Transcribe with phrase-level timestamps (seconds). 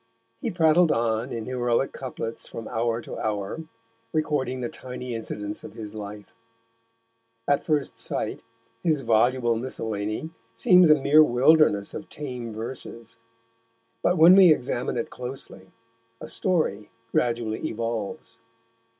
[0.39, 3.65] He prattled on in heroic couplets from hour to hour,
[4.11, 6.33] recording the tiny incidents of his life.
[7.47, 8.41] At first sight,
[8.81, 13.19] his voluble miscellany seems a mere wilderness of tame verses,
[14.01, 15.71] but when we examine it closely
[16.19, 18.39] a story gradually evolves.